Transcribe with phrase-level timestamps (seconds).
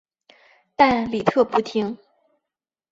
[0.75, 1.95] 但李特不听。